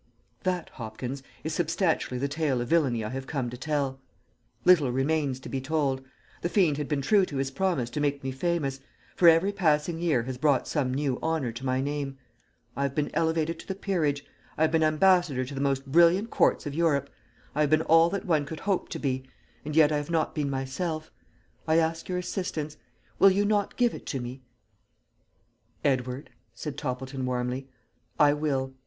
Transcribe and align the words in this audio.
"That, 0.41 0.69
Hopkins, 0.69 1.21
is 1.43 1.53
substantially 1.53 2.17
the 2.17 2.27
tale 2.27 2.59
of 2.59 2.69
villainy 2.69 3.03
I 3.03 3.09
have 3.09 3.27
come 3.27 3.51
to 3.51 3.55
tell. 3.57 3.99
Little 4.65 4.91
remains 4.91 5.39
to 5.41 5.47
be 5.47 5.61
told. 5.61 6.03
The 6.41 6.49
fiend 6.49 6.77
has 6.77 6.87
been 6.87 7.03
true 7.03 7.23
to 7.27 7.37
his 7.37 7.51
promise 7.51 7.91
to 7.91 7.99
make 7.99 8.23
me 8.23 8.31
famous, 8.31 8.79
for 9.15 9.27
every 9.27 9.51
passing 9.51 9.99
year 9.99 10.23
has 10.23 10.39
brought 10.39 10.67
some 10.67 10.91
new 10.91 11.19
honour 11.21 11.51
to 11.51 11.65
my 11.67 11.81
name. 11.81 12.17
I 12.75 12.81
have 12.81 12.95
been 12.95 13.11
elevated 13.13 13.59
to 13.59 13.67
the 13.67 13.75
peerage; 13.75 14.25
I 14.57 14.63
have 14.63 14.71
been 14.71 14.81
ambassador 14.81 15.45
to 15.45 15.53
the 15.53 15.61
most 15.61 15.85
brilliant 15.85 16.31
courts 16.31 16.65
of 16.65 16.73
Europe; 16.73 17.07
I 17.53 17.61
have 17.61 17.69
been 17.69 17.83
all 17.83 18.09
that 18.09 18.25
one 18.25 18.45
could 18.47 18.61
hope 18.61 18.89
to 18.89 18.99
be, 18.99 19.27
and 19.63 19.75
yet 19.75 19.91
I 19.91 19.97
have 19.97 20.09
not 20.09 20.33
been 20.33 20.49
myself. 20.49 21.11
I 21.67 21.77
ask 21.77 22.09
your 22.09 22.17
assistance. 22.17 22.75
Will 23.19 23.29
you 23.29 23.45
not 23.45 23.77
give 23.77 23.93
it 23.93 24.07
to 24.07 24.19
me?" 24.19 24.41
"Edward," 25.85 26.31
said 26.55 26.75
Toppleton 26.75 27.23
warmly, 27.23 27.69
"I 28.19 28.33
will. 28.33 28.73